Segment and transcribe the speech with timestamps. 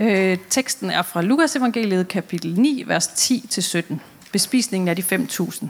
[0.00, 3.94] Øh, teksten er fra Lukas evangeliet, kapitel 9, vers 10-17.
[4.32, 5.66] Bespisningen af de 5.000.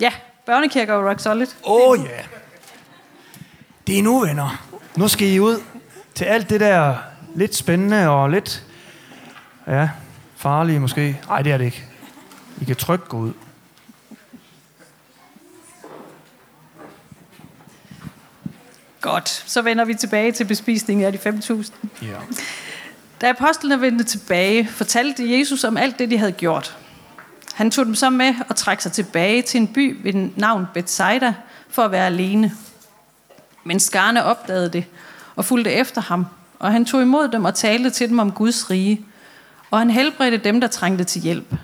[0.00, 0.12] Ja,
[0.46, 1.46] børnekirker og rock solid.
[1.64, 2.10] Åh oh, ja.
[2.10, 2.24] Yeah.
[3.86, 4.68] Det er nu, venner.
[4.96, 5.62] Nu skal I ud
[6.14, 6.96] til alt det der
[7.34, 8.64] lidt spændende og lidt
[9.66, 9.90] ja,
[10.36, 11.20] farlige måske.
[11.28, 11.84] Nej, det er det ikke.
[12.60, 13.32] I kan trygt gå ud.
[19.08, 21.72] Godt, så vender vi tilbage til bespisningen af de 5.000.
[22.02, 22.16] Ja.
[23.20, 26.76] Da apostlene vendte tilbage, fortalte Jesus om alt det, de havde gjort.
[27.54, 31.34] Han tog dem så med og trak sig tilbage til en by ved navn Bethsaida
[31.70, 32.52] for at være alene.
[33.64, 34.84] Men skarne opdagede det
[35.36, 36.26] og fulgte efter ham,
[36.58, 39.06] og han tog imod dem og talte til dem om Guds rige,
[39.70, 41.54] og han helbredte dem, der trængte til hjælp.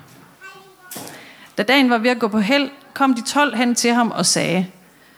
[1.57, 4.25] Da dagen var ved at gå på held, kom de tolv hen til ham og
[4.25, 4.67] sagde,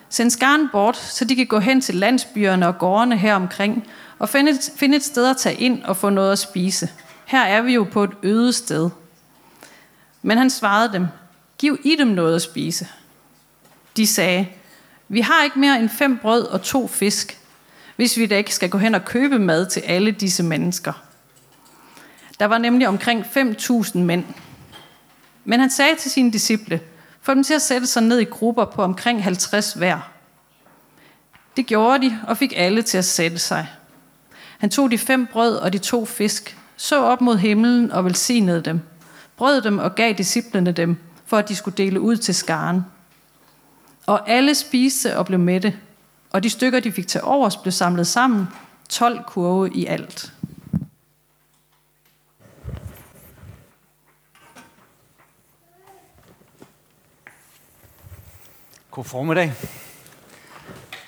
[0.09, 3.87] Send skaren bort, så de kan gå hen til landsbyerne og gårdene her omkring,
[4.19, 6.89] og finde et, finde et sted at tage ind og få noget at spise.
[7.25, 8.89] Her er vi jo på et øde sted.
[10.21, 11.07] Men han svarede dem,
[11.57, 12.87] giv I dem noget at spise.
[13.97, 14.47] De sagde,
[15.07, 17.39] vi har ikke mere end fem brød og to fisk,
[17.95, 20.93] hvis vi da ikke skal gå hen og købe mad til alle disse mennesker.
[22.39, 24.25] Der var nemlig omkring 5.000 mænd.
[25.45, 26.81] Men han sagde til sine disciple,
[27.27, 30.11] få dem til at sætte sig ned i grupper på omkring 50 hver.
[31.57, 33.67] Det gjorde de, og fik alle til at sætte sig.
[34.57, 38.61] Han tog de fem brød og de to fisk, så op mod himlen og velsignede
[38.61, 38.81] dem,
[39.37, 42.81] brød dem og gav disciplene dem, for at de skulle dele ud til skaren.
[44.05, 45.73] Og alle spiste og blev mætte,
[46.31, 48.47] og de stykker, de fik til overs, blev samlet sammen,
[48.89, 50.33] 12 kurve i alt.
[58.97, 59.53] God formiddag.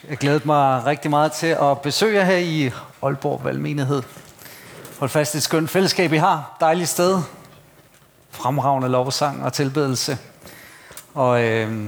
[0.10, 2.72] Jeg glæder mig rigtig meget til at besøge jer her i
[3.04, 4.04] Aalborg Valgmenighed.
[5.00, 6.58] Hold fast, et skønt fællesskab, I har.
[6.60, 7.22] Dejligt sted.
[8.30, 10.18] Fremragende lovsang og tilbedelse.
[11.14, 11.86] Og øh,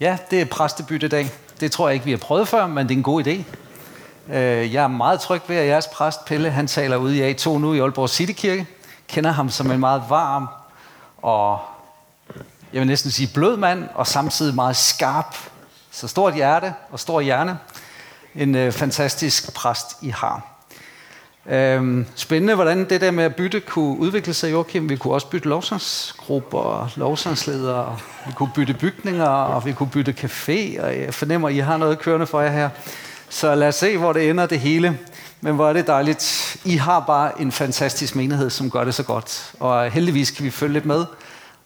[0.00, 1.30] ja, det er præstebyttedag.
[1.60, 3.44] Det tror jeg ikke, vi har prøvet før, men det er en god idé.
[4.34, 7.48] Øh, jeg er meget tryg ved, at jeres præst, Pelle, han taler ude i A2
[7.58, 8.66] nu i Aalborg Citykirke.
[9.08, 10.48] Kender ham som en meget varm
[11.22, 11.58] og
[12.72, 15.36] jeg vil næsten sige blød mand, og samtidig meget skarp.
[15.90, 17.58] Så stort hjerte og stor hjerne.
[18.34, 20.52] En øh, fantastisk præst, I har.
[21.46, 24.88] Øhm, spændende, hvordan det der med at bytte kunne udvikle sig, Joachim.
[24.88, 30.82] Vi kunne også bytte lovsangsgrupper, lovsangsledere, vi kunne bytte bygninger, og vi kunne bytte café,
[30.82, 32.68] og jeg fornemmer, at I har noget kørende for jer her.
[33.28, 34.98] Så lad os se, hvor det ender det hele.
[35.40, 36.56] Men hvor er det dejligt.
[36.64, 39.52] I har bare en fantastisk menighed, som gør det så godt.
[39.60, 41.04] Og øh, heldigvis kan vi følge lidt med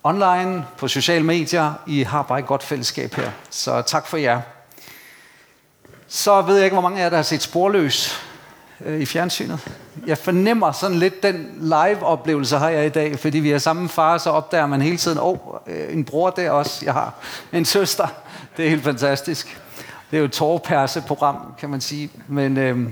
[0.06, 1.72] online, på sociale medier.
[1.86, 3.30] I har bare et godt fællesskab her.
[3.50, 4.40] Så tak for jer.
[6.08, 8.22] Så ved jeg ikke, hvor mange af jer, der har set Sporløs
[8.84, 9.60] øh, i fjernsynet.
[10.06, 14.18] Jeg fornemmer sådan lidt den live-oplevelse har jeg i dag, fordi vi er samme far,
[14.18, 15.58] så opdager man hele tiden, åh, oh,
[15.90, 17.14] en bror der også, jeg har
[17.52, 18.06] en søster.
[18.56, 19.60] Det er helt fantastisk.
[20.10, 22.10] Det er jo et tårperse-program, kan man sige.
[22.28, 22.88] Men øh,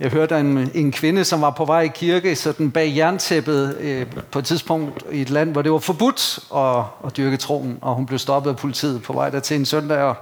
[0.00, 4.06] jeg hørte en, en kvinde, som var på vej i kirke, sådan bag jerntæppet øh,
[4.30, 7.94] på et tidspunkt i et land, hvor det var forbudt at, at dyrke troen, og
[7.94, 10.14] hun blev stoppet af politiet på vej der til en søndag, og,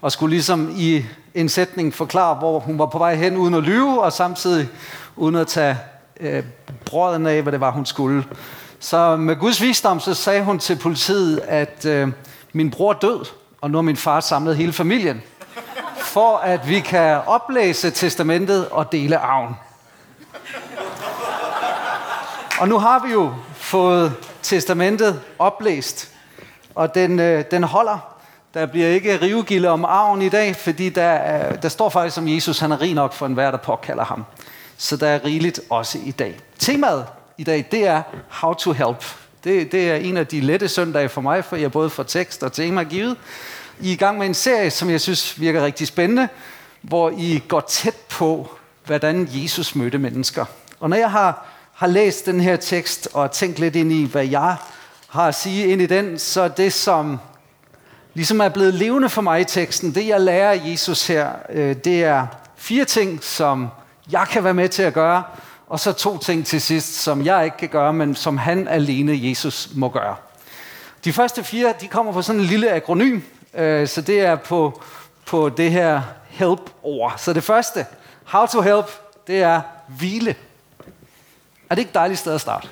[0.00, 1.04] og skulle ligesom i
[1.34, 4.68] en sætning forklare, hvor hun var på vej hen uden at lyve, og samtidig
[5.16, 5.76] uden at tage
[6.20, 6.42] øh,
[6.84, 8.24] brøden af, hvad det var, hun skulle.
[8.80, 12.08] Så med Guds visdom, så sagde hun til politiet, at øh,
[12.52, 13.26] min bror død,
[13.60, 15.22] og nu har min far samlet hele familien
[16.08, 19.54] for at vi kan oplæse testamentet og dele arven.
[22.60, 26.10] Og nu har vi jo fået testamentet oplæst,
[26.74, 27.98] og den, øh, den holder.
[28.54, 32.28] Der bliver ikke rivegilde om arven i dag, fordi der, øh, der står faktisk om
[32.28, 34.24] Jesus, han er rig nok for enhver, der påkalder ham.
[34.76, 36.38] Så der er rigeligt også i dag.
[36.58, 37.06] Temaet
[37.38, 39.04] i dag, det er How to Help.
[39.44, 42.42] Det, det er en af de lette søndage for mig, for jeg både får tekst
[42.42, 43.16] og tema givet.
[43.80, 46.28] I er i gang med en serie, som jeg synes virker rigtig spændende,
[46.82, 48.50] hvor I går tæt på,
[48.86, 50.44] hvordan Jesus mødte mennesker.
[50.80, 54.26] Og når jeg har, har læst den her tekst og tænkt lidt ind i, hvad
[54.26, 54.56] jeg
[55.08, 57.18] har at sige ind i den, så det, som
[58.14, 61.76] ligesom er blevet levende for mig i teksten, det jeg lærer af Jesus her, øh,
[61.84, 62.26] det er
[62.56, 63.68] fire ting, som
[64.10, 65.22] jeg kan være med til at gøre,
[65.68, 69.18] og så to ting til sidst, som jeg ikke kan gøre, men som han alene,
[69.22, 70.16] Jesus, må gøre.
[71.04, 73.20] De første fire, de kommer fra sådan en lille akronym,
[73.54, 74.82] Øh, så det er på,
[75.26, 77.14] på det her help-ord.
[77.16, 77.86] Så det første,
[78.24, 78.86] how to help,
[79.26, 80.36] det er hvile.
[81.70, 82.68] Er det ikke et dejligt sted at starte?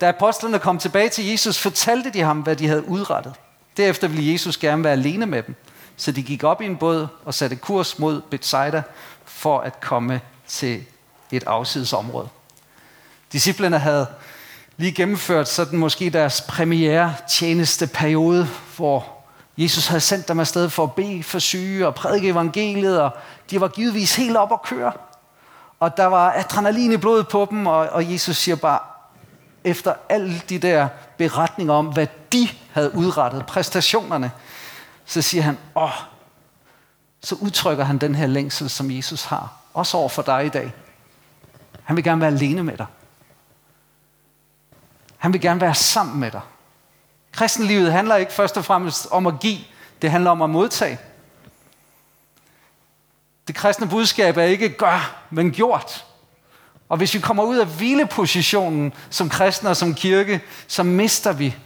[0.00, 3.34] Da apostlene kom tilbage til Jesus, fortalte de ham, hvad de havde udrettet.
[3.76, 5.54] Derefter ville Jesus gerne være alene med dem.
[5.96, 8.82] Så de gik op i en båd og satte kurs mod Bethsaida
[9.24, 10.84] for at komme til
[11.32, 12.28] et afsidesområde.
[13.32, 14.06] Disciplerne havde
[14.76, 19.17] lige gennemført sådan måske deres premiere tjeneste periode, hvor
[19.58, 23.10] Jesus havde sendt dem afsted for at bede for syge og prædike evangeliet, og
[23.50, 24.92] de var givetvis helt op at køre.
[25.80, 28.78] Og der var adrenalin i blodet på dem, og, og Jesus siger bare,
[29.64, 34.30] efter alle de der beretninger om, hvad de havde udrettet, præstationerne,
[35.04, 35.90] så siger han, åh,
[37.22, 40.72] så udtrykker han den her længsel, som Jesus har, også over for dig i dag.
[41.82, 42.86] Han vil gerne være alene med dig.
[45.16, 46.40] Han vil gerne være sammen med dig.
[47.38, 49.58] Kristenlivet handler ikke først og fremmest om at give,
[50.02, 50.98] det handler om at modtage.
[53.48, 56.04] Det kristne budskab er ikke gør, men gjort.
[56.88, 61.56] Og hvis vi kommer ud af hvilepositionen som kristne og som kirke, så mister vi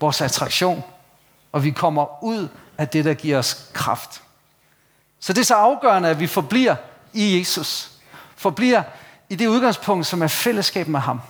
[0.00, 0.84] vores attraktion,
[1.52, 4.22] og vi kommer ud af det, der giver os kraft.
[5.18, 6.76] Så det er så afgørende, at vi forbliver
[7.12, 7.90] i Jesus.
[8.36, 8.82] Forbliver
[9.28, 11.20] i det udgangspunkt, som er fællesskab med ham.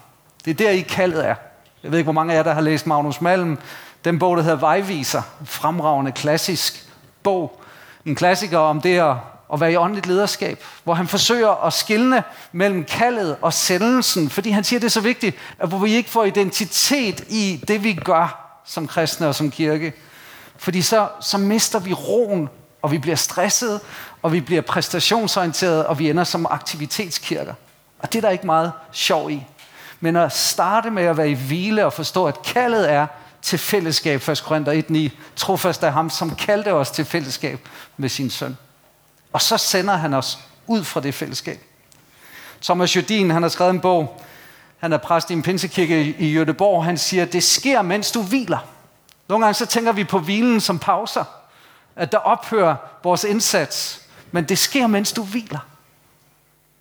[0.44, 1.34] Det er der, I kaldet er.
[1.82, 3.58] Jeg ved ikke, hvor mange af jer, der har læst Magnus Malm.
[4.04, 5.22] Den bog, der hedder Vejviser.
[5.44, 6.88] Fremragende klassisk
[7.22, 7.60] bog.
[8.06, 9.16] En klassiker om det at,
[9.52, 10.64] at være i åndeligt lederskab.
[10.84, 12.22] Hvor han forsøger at skille
[12.52, 14.30] mellem kaldet og sendelsen.
[14.30, 17.84] Fordi han siger, det er så vigtigt, at hvor vi ikke får identitet i det,
[17.84, 19.92] vi gør som kristne og som kirke.
[20.56, 22.48] Fordi så, så mister vi roen,
[22.82, 23.80] og vi bliver stresset,
[24.22, 27.54] og vi bliver præstationsorienteret, og vi ender som aktivitetskirker.
[27.98, 29.46] Og det er der ikke meget sjov i.
[30.00, 33.06] Men at starte med at være i hvile og forstå, at kaldet er
[33.42, 34.42] til fællesskab, 1.
[34.46, 38.56] Korinther 1.9, trofast af ham, som kaldte os til fællesskab med sin søn.
[39.32, 41.60] Og så sender han os ud fra det fællesskab.
[42.62, 44.22] Thomas Jodin, han har skrevet en bog,
[44.78, 48.58] han er præst i en pinsekirke i Göteborg, han siger, det sker, mens du hviler.
[49.28, 51.24] Nogle gange så tænker vi på hvilen som pauser,
[51.96, 54.00] at der ophører vores indsats,
[54.32, 55.58] men det sker, mens du hviler.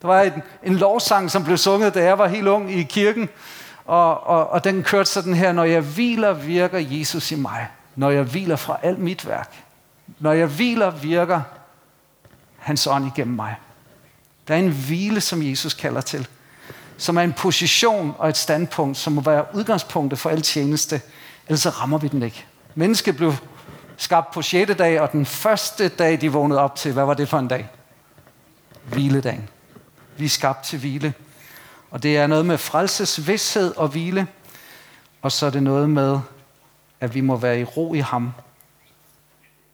[0.01, 3.29] Der var en, en lovsang, som blev sunget, da jeg var helt ung i kirken,
[3.85, 7.67] og, og, og den kørte sådan her, når jeg hviler, virker Jesus i mig.
[7.95, 9.53] Når jeg hviler fra alt mit værk.
[10.19, 11.41] Når jeg hviler, virker
[12.57, 13.55] hans ånd igennem mig.
[14.47, 16.27] Der er en hvile, som Jesus kalder til,
[16.97, 21.01] som er en position og et standpunkt, som må være udgangspunktet for al tjeneste,
[21.47, 22.45] ellers så rammer vi den ikke.
[22.75, 23.33] Mennesket blev
[23.97, 24.71] skabt på 6.
[24.77, 27.69] dag, og den første dag, de vågnede op til, hvad var det for en dag?
[28.83, 29.49] Hviledagen.
[30.19, 31.13] Vi er skabt til hvile.
[31.91, 34.27] Og det er noget med frelsesvidshed og hvile.
[35.21, 36.19] Og så er det noget med,
[36.99, 38.33] at vi må være i ro i ham.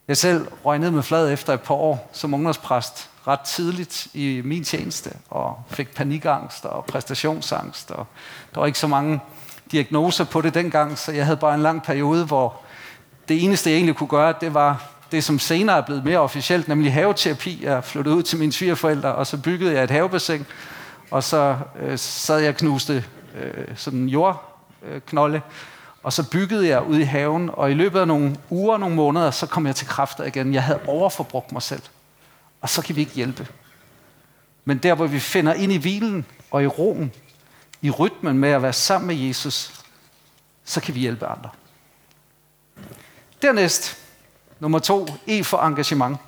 [0.08, 4.42] Jeg selv røg ned med flad efter et par år som ungdomspræst ret tidligt i
[4.44, 7.90] min tjeneste, og fik panikangst og præstationsangst.
[7.90, 8.06] Og
[8.54, 9.20] der var ikke så mange
[9.72, 12.60] diagnoser på det dengang, så jeg havde bare en lang periode, hvor
[13.28, 16.68] det eneste, jeg egentlig kunne gøre, det var det, som senere er blevet mere officielt,
[16.68, 17.64] nemlig haveterapi.
[17.64, 20.46] Jeg flyttede ud til mine svigerforældre, og så byggede jeg et havebassin,
[21.10, 23.04] og så øh, sad jeg og knuste
[23.34, 25.40] øh, sådan en jordknolde,
[26.02, 29.30] og så byggede jeg ud i haven, og i løbet af nogle uger, nogle måneder,
[29.30, 30.54] så kom jeg til kræfter igen.
[30.54, 31.82] Jeg havde overforbrugt mig selv.
[32.60, 33.48] Og så kan vi ikke hjælpe.
[34.64, 37.12] Men der, hvor vi finder ind i hvilen og i roen,
[37.82, 39.84] i rytmen med at være sammen med Jesus,
[40.64, 41.50] så kan vi hjælpe andre.
[43.42, 43.98] Dernæst,
[44.60, 46.18] nummer to, E for engagement.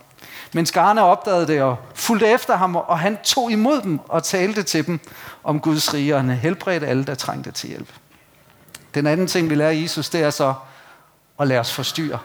[0.53, 4.63] Men skarne opdagede det og fulgte efter ham, og han tog imod dem og talte
[4.63, 5.01] til dem
[5.45, 7.89] om Guds rige, og han helbredte alle, der trængte til hjælp.
[8.95, 10.55] Den anden ting, vi lærer Jesus, det er så
[11.41, 12.19] at lade os forstyrre.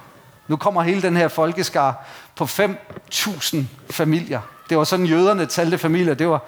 [0.47, 2.05] Nu kommer hele den her folkeskar
[2.35, 3.57] på 5.000
[3.89, 4.41] familier.
[4.69, 6.13] Det var sådan, jøderne talte familier.
[6.13, 6.41] Det var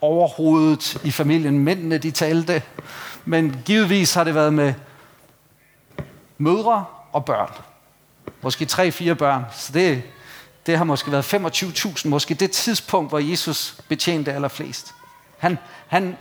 [0.00, 1.58] overhovedet i familien.
[1.58, 2.62] Mændene, de talte.
[3.24, 4.74] Men givetvis har det været med
[6.38, 7.50] mødre og børn.
[8.42, 9.44] Måske tre-fire børn.
[9.52, 10.02] Så det,
[10.66, 14.94] det har måske været 25.000, måske det tidspunkt, hvor Jesus betjente allerflest.
[15.38, 16.16] Han, han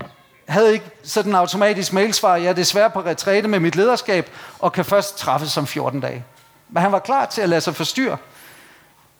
[0.48, 4.74] havde ikke sådan en automatisk mailsvar, jeg er desværre på retræte med mit lederskab, og
[4.74, 6.26] kan først træffes om 14 dage.
[6.70, 8.18] Men han var klar til at lade sig forstyrre.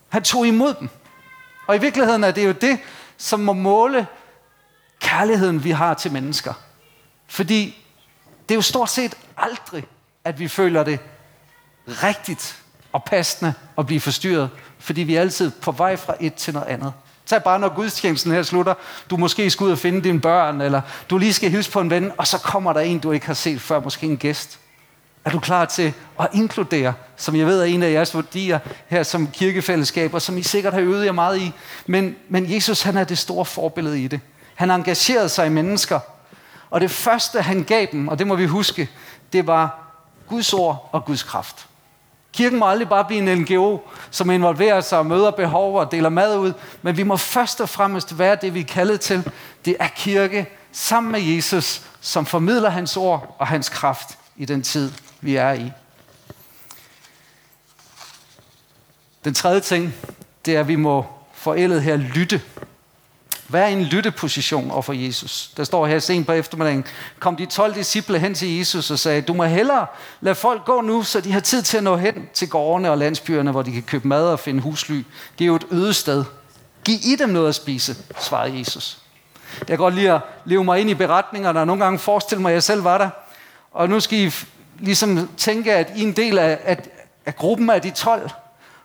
[0.08, 0.88] Han tog imod dem.
[1.66, 2.78] Og i virkeligheden er det jo det,
[3.16, 4.06] som må måle
[5.00, 6.54] kærligheden, vi har til mennesker.
[7.26, 7.86] Fordi
[8.48, 9.84] det er jo stort set aldrig,
[10.24, 10.98] at vi føler det
[11.86, 16.54] rigtigt og passende at blive forstyrret, fordi vi er altid på vej fra et til
[16.54, 16.92] noget andet.
[17.26, 18.74] Tag bare, når gudstjenesten her slutter,
[19.10, 20.80] du måske skal ud og finde dine børn, eller
[21.10, 23.34] du lige skal hilse på en ven, og så kommer der en, du ikke har
[23.34, 24.58] set før, måske en gæst.
[25.24, 29.02] Er du klar til at inkludere, som jeg ved er en af jeres værdier her
[29.02, 31.52] som kirkefællesskab, og som I sikkert har øvet jer meget i.
[31.86, 34.20] Men, men Jesus, han er det store forbillede i det.
[34.54, 36.00] Han engagerede sig i mennesker.
[36.70, 38.88] Og det første, han gav dem, og det må vi huske,
[39.32, 39.78] det var
[40.28, 41.66] Guds ord og Guds kraft.
[42.32, 43.78] Kirken må aldrig bare blive en NGO,
[44.10, 47.68] som involverer sig og møder behov og deler mad ud, men vi må først og
[47.68, 49.30] fremmest være det, vi er kaldet til.
[49.64, 54.62] Det er kirke sammen med Jesus, som formidler hans ord og hans kraft i den
[54.62, 55.72] tid, vi er i.
[59.24, 59.94] Den tredje ting,
[60.44, 62.42] det er, at vi må forældet her lytte
[63.50, 65.50] hvad er en lytteposition over for Jesus?
[65.56, 66.84] Der står her sent på eftermiddagen,
[67.18, 69.86] kom de 12 disciple hen til Jesus og sagde, du må hellere
[70.20, 72.98] lade folk gå nu, så de har tid til at nå hen til gårdene og
[72.98, 75.02] landsbyerne, hvor de kan købe mad og finde husly.
[75.38, 76.24] Det er jo et øde sted.
[76.84, 78.98] Giv i dem noget at spise, svarede Jesus.
[79.58, 82.50] Jeg kan godt lide at leve mig ind i beretningerne, og nogle gange forestille mig,
[82.50, 83.10] at jeg selv var der.
[83.72, 84.32] Og nu skal I
[84.78, 86.78] ligesom tænke, at I er en del af, af,
[87.26, 88.30] af gruppen af de 12.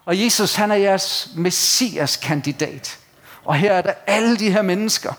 [0.06, 2.98] Og Jesus, han er jeres messias-kandidat.
[3.46, 5.14] Og her er der alle de her mennesker.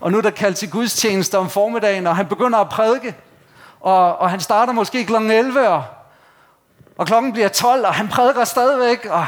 [0.00, 3.14] Og nu er der kaldt til gudstjeneste om formiddagen, og han begynder at prædike.
[3.80, 5.14] Og, og han starter måske kl.
[5.14, 5.84] 11, og,
[6.98, 9.06] og klokken bliver 12, og han prædiker stadigvæk.
[9.10, 9.26] Og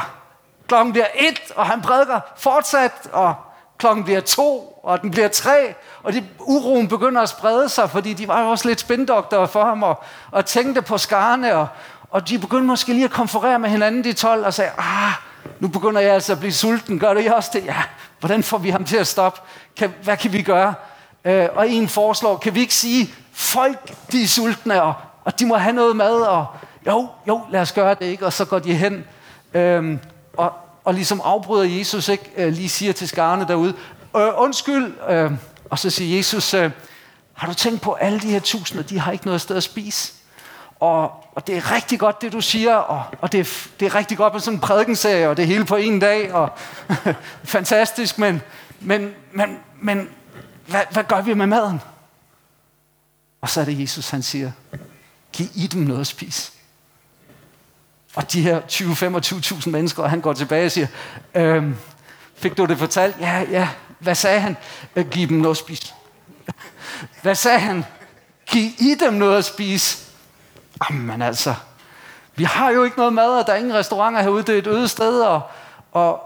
[0.67, 3.09] klokken bliver 1, og han prædiker fortsat.
[3.11, 3.35] Og
[3.77, 5.75] klokken bliver 2, og den bliver 3.
[6.03, 9.65] Og de, uroen begynder at sprede sig, fordi de var jo også lidt spindoktorer for
[9.65, 11.55] ham, og, og tænkte på skarne.
[11.55, 11.67] Og,
[12.09, 15.13] og de begyndte måske lige at konferere med hinanden, de 12, og sagde, ah,
[15.59, 16.99] nu begynder jeg altså at blive sulten.
[16.99, 17.65] Gør det også det?
[17.65, 17.83] Ja,
[18.19, 19.41] Hvordan får vi ham til at stoppe?
[19.77, 20.73] Kan, hvad kan vi gøre?
[21.25, 24.93] Øh, og en foreslår, kan vi ikke sige, folk de er sultne, og,
[25.23, 26.47] og de må have noget mad, og
[26.87, 28.25] jo, jo, lad os gøre det, ikke?
[28.25, 29.03] Og så går de hen,
[29.53, 29.97] øh,
[30.37, 32.31] og, og ligesom afbryder Jesus, ikke?
[32.37, 33.73] Øh, lige siger til skarne derude,
[34.17, 35.31] øh, undskyld, øh,
[35.69, 36.71] og så siger Jesus, øh,
[37.33, 40.13] har du tænkt på, alle de her tusinder, de har ikke noget sted at spise?
[40.79, 43.95] Og, og det er rigtig godt, det du siger, og, og det, er, det er
[43.95, 46.49] rigtig godt med sådan en prædikenserie, og det hele på en dag, og
[47.43, 48.41] fantastisk, men,
[48.79, 50.09] men, men, men
[50.67, 51.81] hvad, hvad gør vi med maden?
[53.41, 54.51] Og så er det Jesus, han siger,
[55.33, 56.51] giv i dem noget at spise.
[58.15, 60.87] Og de her 20-25.000 mennesker, og han går tilbage og siger,
[61.35, 61.75] øhm,
[62.35, 63.15] fik du det fortalt?
[63.19, 63.69] Ja, ja.
[63.99, 64.57] Hvad sagde han?
[65.11, 65.93] Giv dem noget at spise.
[67.21, 67.85] Hvad sagde han?
[68.45, 70.04] Giv i dem noget at spise.
[70.89, 71.55] Jamen altså,
[72.35, 74.67] vi har jo ikke noget mad, og der er ingen restauranter herude, det er et
[74.67, 75.41] øde sted, og,
[75.91, 76.21] og,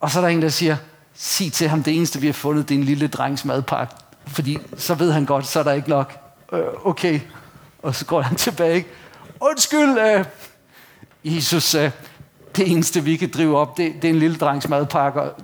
[0.00, 0.76] og så er der en, der siger,
[1.14, 3.94] sig til ham, det eneste vi har fundet, det er en lille drengs madpakke,
[4.26, 6.18] fordi så ved han godt, så er der ikke nok.
[6.52, 7.20] Øh, okay,
[7.82, 8.86] og så går han tilbage.
[9.40, 10.24] Undskyld, øh,
[11.24, 11.90] Jesus, øh,
[12.56, 15.34] det eneste vi kan drive op, det, det er en lille drengs madpakke, og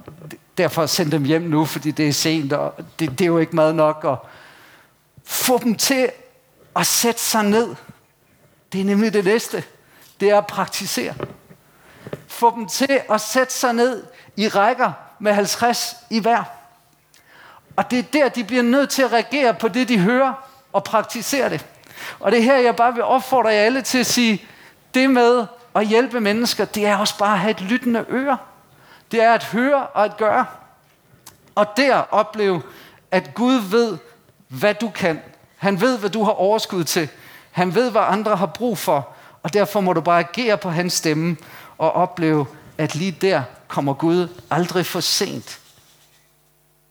[0.59, 3.57] derfor send dem hjem nu, fordi det er sent, og det, det er jo ikke
[3.57, 4.05] mad nok.
[4.05, 4.27] Og
[5.25, 6.09] få dem til
[6.77, 7.75] at sætte sig ned
[8.73, 9.65] det er nemlig det næste.
[10.21, 11.15] Det er at praktisere.
[12.27, 14.05] Få dem til at sætte sig ned
[14.37, 16.45] i rækker med 50 i hver.
[17.77, 20.85] Og det er der, de bliver nødt til at reagere på det, de hører og
[20.85, 21.67] praktisere det.
[22.21, 24.47] Og det er her, jeg bare vil opfordre jer alle til at sige,
[24.95, 28.39] det med at hjælpe mennesker, det er også bare at have et lyttende øre.
[29.11, 30.47] Det er at høre og at gøre.
[31.55, 32.63] Og der opleve,
[33.11, 33.99] at Gud ved,
[34.49, 35.23] hvad du kan.
[35.57, 37.09] Han ved, hvad du har overskud til.
[37.59, 39.09] Han ved, hvad andre har brug for,
[39.43, 41.37] og derfor må du bare agere på hans stemme
[41.79, 42.47] og opleve,
[42.79, 45.61] at lige der kommer Gud aldrig for sent.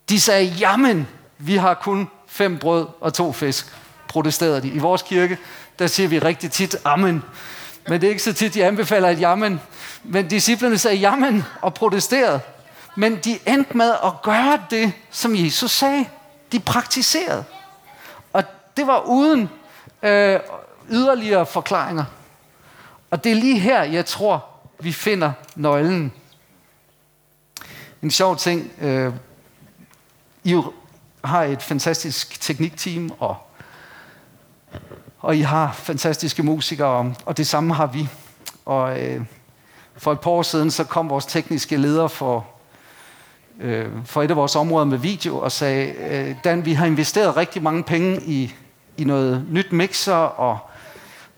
[0.10, 1.08] De sagde, jamen,
[1.38, 3.76] vi har kun fem brød og to fisk,
[4.08, 4.68] protesterede de.
[4.68, 5.38] I vores kirke,
[5.80, 7.24] der siger vi rigtig tit, amen.
[7.88, 9.62] Men det er ikke så tit, de anbefaler et jamen.
[10.04, 12.40] Men disciplerne sagde jamen og protesterede.
[12.96, 16.06] Men de endte med at gøre det, som Jesus sagde.
[16.52, 17.44] De praktiserede.
[18.34, 18.44] Og
[18.78, 19.50] det var uden
[20.04, 20.40] øh,
[20.90, 22.06] yderligere forklaringer.
[23.12, 24.46] Og det er lige her, jeg tror,
[24.80, 26.14] vi finder nøglen.
[28.02, 28.72] En sjov ting.
[28.82, 29.14] Øh,
[30.44, 30.62] I
[31.24, 33.38] har et fantastisk teknikteam, og,
[35.20, 38.10] og I har fantastiske musikere, og det samme har vi.
[38.66, 39.22] Og øh,
[39.98, 42.48] for et par år siden, så kom vores tekniske leder for,
[43.60, 47.38] øh, for et af vores områder med video, og sagde, øh, Dan, vi har investeret
[47.38, 48.56] rigtig mange penge i
[48.98, 50.60] i noget nyt mixer og,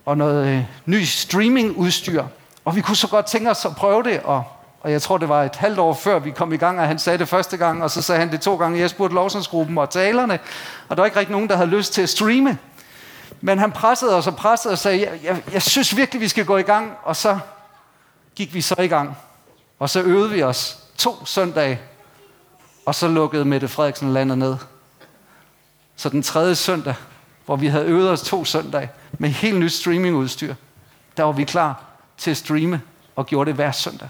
[0.05, 2.23] og noget øh, ny streamingudstyr.
[2.65, 4.43] Og vi kunne så godt tænke os at prøve det, og,
[4.81, 6.99] og jeg tror, det var et halvt år før vi kom i gang, og han
[6.99, 8.79] sagde det første gang, og så sagde han det to gange.
[8.79, 10.39] Jeg spurgte lovsangsgruppen og talerne,
[10.89, 12.57] og der var ikke rigtig nogen, der havde lyst til at streame.
[13.41, 16.45] Men han pressede os og pressede og sagde, jeg, jeg, jeg synes virkelig, vi skal
[16.45, 16.93] gå i gang.
[17.03, 17.39] Og så
[18.35, 19.17] gik vi så i gang.
[19.79, 21.79] Og så øvede vi os to søndage,
[22.85, 24.55] og så lukkede Mette Frederiksen landet ned.
[25.95, 26.95] Så den tredje søndag,
[27.49, 30.53] hvor vi havde øvet os to søndage med helt nyt streamingudstyr.
[31.17, 31.83] Der var vi klar
[32.17, 32.81] til at streame
[33.15, 34.09] og gjorde det hver søndag.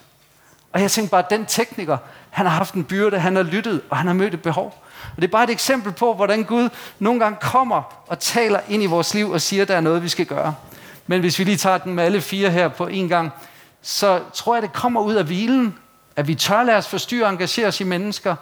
[0.73, 1.97] Og jeg tænkte bare, at den tekniker,
[2.29, 4.83] han har haft en byrde, han har lyttet, og han har mødt et behov.
[5.15, 6.69] Og det er bare et eksempel på, hvordan Gud
[6.99, 10.03] nogle gange kommer og taler ind i vores liv og siger, at der er noget,
[10.03, 10.55] vi skal gøre.
[11.07, 13.31] Men hvis vi lige tager den med alle fire her på en gang.
[13.81, 15.75] så tror jeg, det kommer ud af hvilen,
[16.15, 18.35] at vi tør lade os forstyrre og engagere os i mennesker,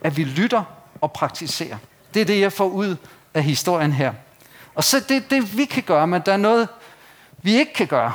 [0.00, 0.62] at vi lytter
[1.00, 1.76] og praktiserer.
[2.14, 2.96] Det er det, jeg får ud
[3.34, 4.12] af historien her.
[4.74, 6.68] Og så det det, vi kan gøre, men der er noget,
[7.42, 8.12] vi ikke kan gøre.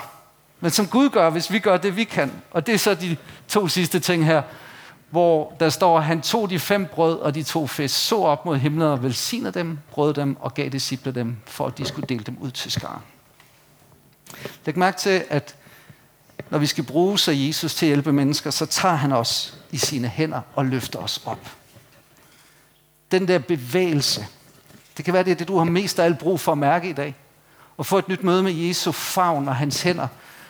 [0.59, 2.31] Men som Gud gør, hvis vi gør det, vi kan.
[2.51, 4.41] Og det er så de to sidste ting her,
[5.09, 8.45] hvor der står, at han tog de fem brød og de to fisk, så op
[8.45, 12.07] mod himlen og velsignede dem, brød dem og gav disciple dem, for at de skulle
[12.07, 13.01] dele dem ud til skaren.
[14.65, 15.55] Læg mærke til, at
[16.49, 19.77] når vi skal bruge sig Jesus til at hjælpe mennesker, så tager han os i
[19.77, 21.51] sine hænder og løfter os op.
[23.11, 24.27] Den der bevægelse,
[24.99, 26.89] det kan være, det er det, du har mest af alt brug for at mærke
[26.89, 27.15] i dag.
[27.77, 30.07] Og få et nyt møde med Jesu favn og hans hænder.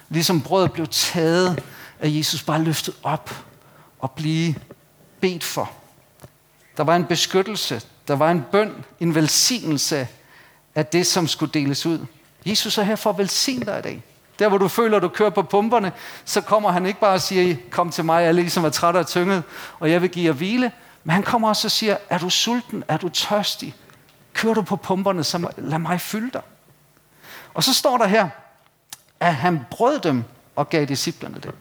[0.10, 1.64] Ligesom brødet blev taget
[2.00, 3.36] af Jesus, bare løftet op
[4.00, 4.56] og blive
[5.22, 5.72] bedt for.
[6.78, 10.08] Der var en beskyttelse, der var en bøn, en velsignelse
[10.76, 12.06] af det, som skulle deles ud.
[12.46, 14.04] Jesus er her for at velsigne dig i dag.
[14.40, 15.92] Der, hvor du føler, at du kører på pumperne,
[16.26, 19.08] så kommer han ikke bare og siger, kom til mig, alle ligesom er træt og
[19.08, 19.44] tynget,
[19.80, 20.72] og jeg vil give jer hvile.
[21.04, 22.84] Men han kommer også og siger, er du sulten?
[22.88, 23.76] Er du tørstig?
[24.40, 26.42] Kører du på pumperne, så lad mig fylde dig.
[27.54, 28.30] Og så står der her,
[29.20, 30.24] at han brød dem
[30.56, 31.52] og gav disciplerne det.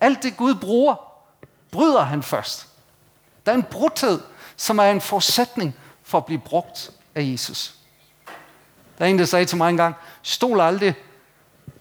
[0.00, 0.96] Alt det Gud bruger,
[1.70, 2.68] bryder han først.
[3.46, 4.20] Der er en brudthed,
[4.56, 7.74] som er en forudsætning for at blive brugt af Jesus.
[8.98, 10.94] Der er en, der sagde til mig engang, stol aldrig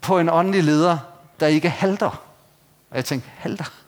[0.01, 0.97] på en åndelig leder,
[1.39, 2.21] der ikke halter.
[2.89, 3.84] Og jeg tænkte, halter?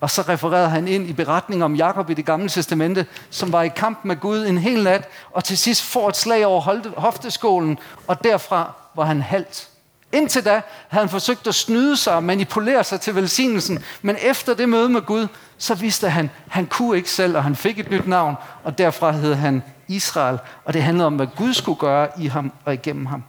[0.00, 3.62] Og så refererede han ind i beretningen om Jakob i det gamle testamente, som var
[3.62, 7.78] i kamp med Gud en hel nat, og til sidst får et slag over hofteskålen,
[8.06, 9.68] og derfra var han halt.
[10.12, 14.54] Indtil da havde han forsøgt at snyde sig og manipulere sig til velsignelsen, men efter
[14.54, 15.26] det møde med Gud,
[15.58, 18.78] så vidste han, at han kunne ikke selv, og han fik et nyt navn, og
[18.78, 22.74] derfra hed han Israel, og det handlede om, hvad Gud skulle gøre i ham og
[22.74, 23.24] igennem ham.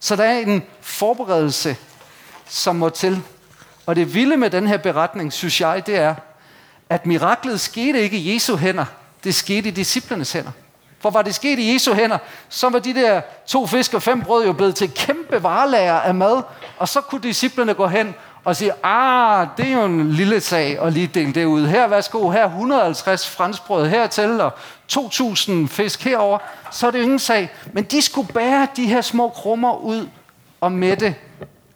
[0.00, 1.76] Så der er en forberedelse,
[2.48, 3.22] som må til.
[3.86, 6.14] Og det vilde med den her beretning, synes jeg, det er,
[6.88, 8.84] at miraklet skete ikke i Jesu hænder,
[9.24, 10.50] det skete i disciplernes hænder.
[11.00, 14.22] For var det sket i Jesu hænder, så var de der to fisk og fem
[14.22, 16.42] brød jo blevet til kæmpe varelager af mad,
[16.78, 20.82] og så kunne disciplerne gå hen og sige, ah, det er jo en lille sag
[20.82, 21.66] at lige dele det ud.
[21.66, 24.52] Her, værsgo, her 150 franskbrød hertil, og
[24.92, 26.38] 2.000 fisk herover,
[26.70, 27.50] så er det jo ingen sag.
[27.72, 30.08] Men de skulle bære de her små krummer ud
[30.60, 31.14] og mætte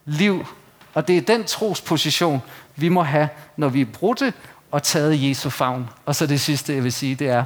[0.05, 0.47] liv.
[0.95, 2.43] Og det er den trosposition,
[2.77, 4.33] vi må have, når vi er brudte
[4.71, 5.89] og taget Jesu favn.
[6.07, 7.45] Og så det sidste, jeg vil sige, det er,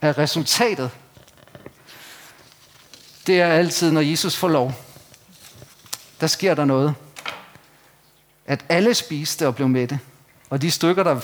[0.00, 0.90] at resultatet,
[3.26, 4.72] det er altid, når Jesus får lov,
[6.20, 6.94] der sker der noget.
[8.46, 9.98] At alle spiste og blev mætte.
[10.50, 11.20] Og de stykker, der,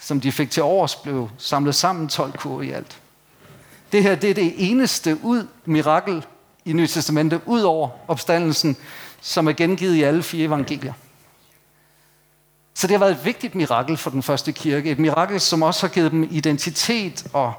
[0.00, 3.00] som de fik til overs, blev samlet sammen 12 kur i alt.
[3.92, 6.24] Det her det er det eneste ud mirakel
[6.64, 8.76] i Nyt Testamentet, ud over opstandelsen,
[9.20, 10.92] som er gengivet i alle fire evangelier.
[12.74, 14.90] Så det har været et vigtigt mirakel for den første kirke.
[14.90, 17.52] Et mirakel, som også har givet dem identitet og,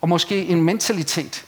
[0.00, 1.44] og måske en mentalitet.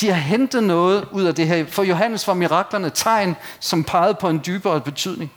[0.00, 1.66] De har hentet noget ud af det her.
[1.66, 5.32] For Johannes var miraklerne tegn, som pegede på en dybere betydning.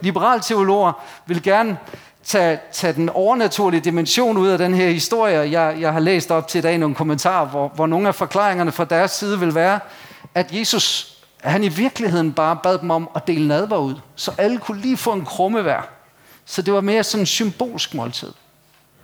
[0.00, 0.92] Liberale teologer
[1.26, 1.78] vil gerne
[2.24, 5.60] tage, tage den overnaturlige dimension ud af den her historie.
[5.60, 8.72] Jeg, jeg har læst op til i dag nogle kommentarer, hvor, hvor nogle af forklaringerne
[8.72, 9.80] fra deres side vil være,
[10.34, 11.13] at Jesus
[11.44, 14.80] at han i virkeligheden bare bad dem om at dele nadver ud, så alle kunne
[14.80, 15.80] lige få en krumme hver.
[16.44, 18.32] Så det var mere sådan en symbolsk måltid.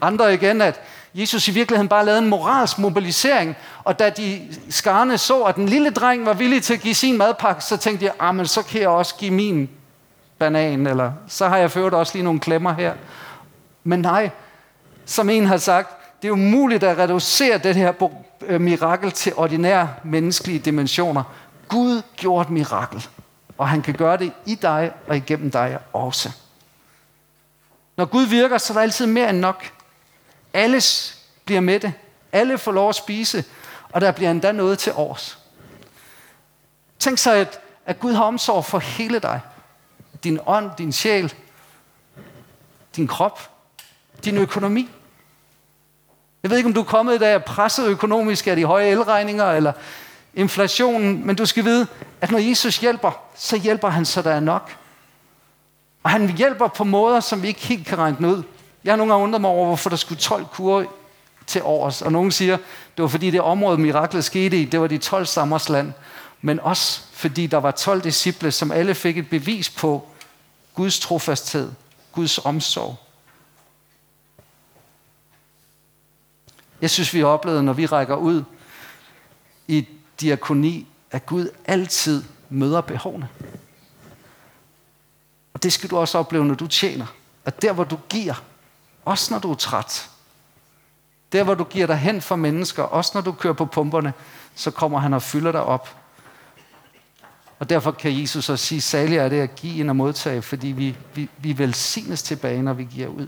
[0.00, 0.80] Andre igen, at
[1.14, 5.68] Jesus i virkeligheden bare lavede en moralsk mobilisering, og da de skarne så, at den
[5.68, 8.62] lille dreng var villig til at give sin madpakke, så tænkte jeg, ah, men så
[8.62, 9.70] kan jeg også give min
[10.38, 12.94] banan, eller så har jeg ført også lige nogle klemmer her.
[13.84, 14.30] Men nej,
[15.04, 17.92] som en har sagt, det er umuligt at reducere det her
[18.58, 21.22] mirakel til ordinære menneskelige dimensioner.
[21.70, 23.08] Gud gjorde et mirakel,
[23.58, 26.30] og han kan gøre det i dig og igennem dig også.
[27.96, 29.72] Når Gud virker, så er der altid mere end nok.
[30.52, 31.92] Alles bliver med det.
[32.32, 33.44] Alle får lov at spise,
[33.92, 35.38] og der bliver endda noget til års.
[36.98, 39.40] Tænk så, at, at Gud har omsorg for hele dig.
[40.24, 41.34] Din ånd, din sjæl,
[42.96, 43.50] din krop,
[44.24, 44.90] din økonomi.
[46.42, 49.52] Jeg ved ikke, om du er kommet i dag presset økonomisk af de høje elregninger,
[49.52, 49.72] eller
[50.34, 51.86] inflationen, men du skal vide,
[52.20, 54.76] at når Jesus hjælper, så hjælper han, så der er nok.
[56.02, 58.42] Og han hjælper på måder, som vi ikke helt kan regne ud.
[58.84, 60.84] Jeg har nogle gange undret mig over, hvorfor der skulle 12 kurer
[61.46, 62.02] til års.
[62.02, 62.56] Og nogen siger,
[62.96, 65.92] det var fordi det område, miraklet skete i, det var de 12 stammers land.
[66.40, 70.08] Men også fordi der var 12 disciple, som alle fik et bevis på
[70.74, 71.72] Guds trofasthed,
[72.12, 72.96] Guds omsorg.
[76.80, 78.44] Jeg synes, vi har oplevet, når vi rækker ud
[79.68, 79.86] i
[80.20, 83.28] diakoni, at Gud altid møder behovene.
[85.54, 87.06] Og det skal du også opleve, når du tjener.
[87.44, 88.42] At der, hvor du giver,
[89.04, 90.10] også når du er træt,
[91.32, 94.12] der, hvor du giver dig hen for mennesker, også når du kører på pumperne,
[94.54, 95.96] så kommer han og fylder dig op.
[97.58, 100.68] Og derfor kan Jesus også sige, særlig er det at give ind og modtage, fordi
[100.68, 103.26] vi, vi, vi velsignes tilbage, når vi giver ud.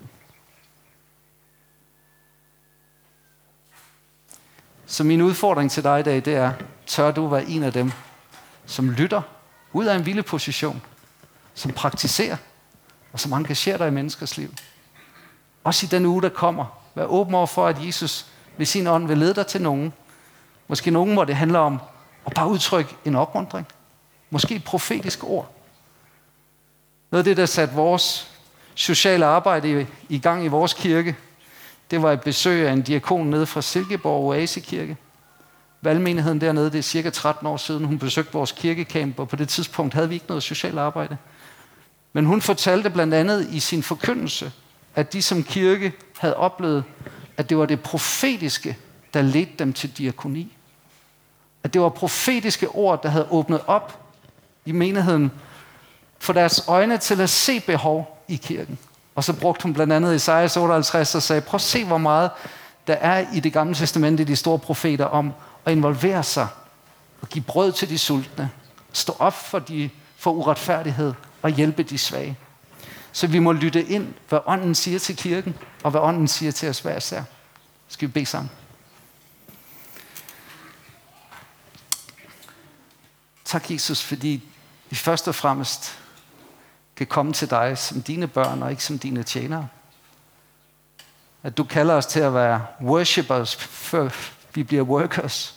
[4.92, 6.52] Så min udfordring til dig i dag, det er,
[6.87, 7.92] tør du være en af dem,
[8.66, 9.22] som lytter
[9.72, 10.83] ud af en vilde position,
[11.55, 12.37] som praktiserer,
[13.12, 14.55] og som engagerer dig i menneskers liv.
[15.64, 16.64] Også i den uge, der kommer.
[16.94, 18.26] Vær åben over for, at Jesus
[18.57, 19.92] ved sin ånd vil lede dig til nogen.
[20.68, 21.81] Måske nogen, hvor det handler om
[22.26, 23.66] at bare udtrykke en opmundring.
[24.31, 25.55] Måske et profetisk ord.
[27.11, 28.31] Noget af det, der satte vores
[28.74, 31.16] sociale arbejde i gang i vores kirke,
[31.92, 34.96] det var et besøg af en diakon nede fra Silkeborg Oasekirke.
[35.81, 39.48] Valgmenigheden dernede, det er cirka 13 år siden, hun besøgte vores kirkekamp, og på det
[39.48, 41.16] tidspunkt havde vi ikke noget socialt arbejde.
[42.12, 44.52] Men hun fortalte blandt andet i sin forkyndelse,
[44.94, 46.85] at de som kirke havde oplevet,
[47.37, 48.76] at det var det profetiske,
[49.14, 50.57] der ledte dem til diakoni.
[51.62, 54.05] At det var profetiske ord, der havde åbnet op
[54.64, 55.33] i menigheden
[56.18, 58.78] for deres øjne til at se behov i kirken.
[59.14, 62.31] Og så brugte hun blandt andet Isaias 58 og sagde, prøv at se, hvor meget
[62.87, 65.33] der er i det gamle testament i de store profeter, om
[65.64, 66.48] at involvere sig
[67.20, 68.51] og give brød til de sultne,
[68.92, 72.38] stå op for, de, for uretfærdighed og hjælpe de svage.
[73.12, 76.68] Så vi må lytte ind, hvad ånden siger til kirken, og hvad ånden siger til
[76.68, 77.22] os hver især.
[77.88, 78.51] Skal vi bede sammen?
[83.44, 84.42] Tak, Jesus, fordi
[84.90, 85.98] vi først og fremmest
[87.04, 89.68] kan komme til dig som dine børn og ikke som dine tjenere.
[91.42, 94.08] At du kalder os til at være worshippers, før
[94.54, 95.54] vi bliver workers.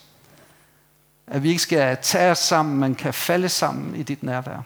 [1.27, 4.61] At vi ikke skal tage os sammen, men kan falde sammen i dit nærvær.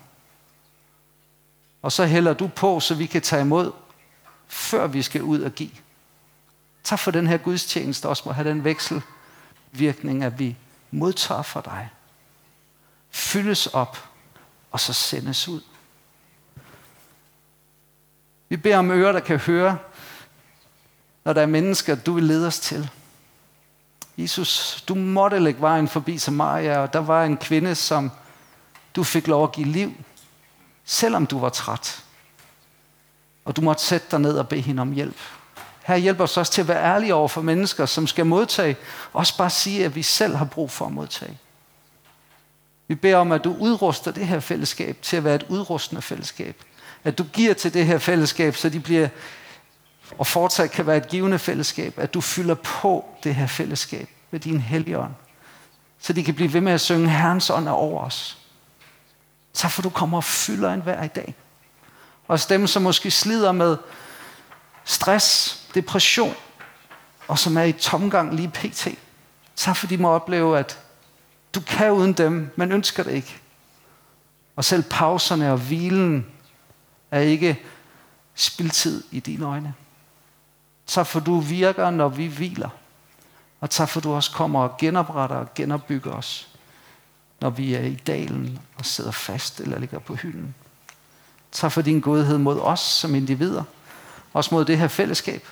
[1.82, 3.72] Og så hælder du på, så vi kan tage imod,
[4.48, 5.72] før vi skal ud og give.
[6.84, 10.56] Tak for den her gudstjeneste også må have den vekselvirkning, at vi
[10.92, 11.90] modtager fra dig.
[13.12, 14.10] Fyldes op,
[14.72, 15.62] og så sendes ud.
[18.50, 19.78] Vi beder om ører, der kan høre,
[21.26, 22.90] når der er mennesker, du vil lede os til.
[24.18, 28.12] Jesus, du måtte lægge vejen forbi Samaria, og der var en kvinde, som
[28.96, 29.94] du fik lov at give liv,
[30.86, 32.04] selvom du var træt.
[33.46, 35.18] Og du måtte sætte dig ned og bede hende om hjælp.
[35.84, 38.78] Her hjælper os også til at være ærlige over for mennesker, som skal modtage.
[39.14, 41.38] Også bare sige, at vi selv har brug for at modtage.
[42.88, 46.64] Vi beder om, at du udruster det her fællesskab til at være et udrustende fællesskab.
[47.04, 49.08] At du giver til det her fællesskab, så de bliver
[50.18, 51.94] og fortsat kan være et givende fællesskab.
[51.98, 55.12] At du fylder på det her fællesskab med din helligånd.
[56.00, 58.38] Så de kan blive ved med at synge, Herrens ånd er over os.
[59.54, 61.36] Tak for du kommer og fylder en hver i dag.
[62.28, 63.78] Og dem, som måske slider med
[64.86, 66.36] stress, depression,
[67.28, 68.88] og som er i tomgang lige pt.
[69.56, 70.80] Tak for de må opleve, at
[71.56, 73.38] du kan uden dem, men ønsker det ikke.
[74.56, 76.26] Og selv pauserne og hvilen
[77.12, 77.60] er ikke
[78.36, 79.74] spildtid i dine øjne.
[80.88, 82.70] Tak for du virker, når vi hviler.
[83.62, 86.48] Og tak for du også kommer og genopretter og genopbygger os,
[87.42, 90.56] når vi er i dalen og sidder fast eller ligger på hylden.
[91.52, 93.64] Tak for din godhed mod os som individer,
[94.34, 95.48] også mod det her fællesskab.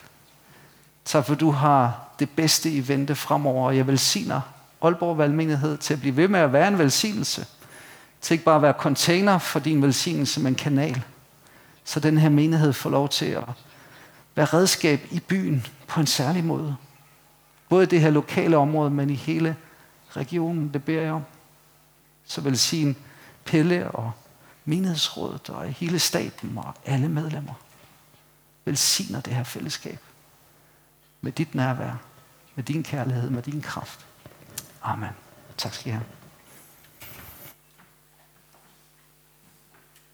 [1.05, 4.41] Tak for du har det bedste i vente fremover, og jeg velsigner
[4.81, 7.45] Aalborg Valgmenighed til at blive ved med at være en velsignelse.
[8.21, 11.03] Til ikke bare at være container for din velsignelse, men kanal.
[11.87, 13.43] Så den her menighed får lov til at
[14.35, 16.75] være redskab i byen på en særlig måde.
[17.69, 19.55] Både i det her lokale område, men i hele
[20.09, 21.23] regionen, det beder jeg om.
[22.25, 22.97] Så velsign
[23.45, 24.11] Pelle og
[24.65, 27.53] menighedsrådet og hele staten og alle medlemmer.
[28.65, 29.99] Velsigner det her fællesskab
[31.21, 31.95] med dit nærvær,
[32.55, 34.05] med din kærlighed, med din kraft.
[34.83, 35.09] Amen.
[35.57, 36.16] Tak skal I have.